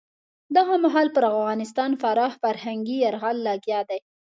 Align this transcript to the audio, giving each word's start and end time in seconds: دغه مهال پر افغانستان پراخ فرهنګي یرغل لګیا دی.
دغه 0.55 0.75
مهال 0.83 1.07
پر 1.15 1.23
افغانستان 1.33 1.91
پراخ 2.01 2.33
فرهنګي 2.43 2.97
یرغل 3.05 3.37
لګیا 3.47 3.79
دی. 3.89 3.99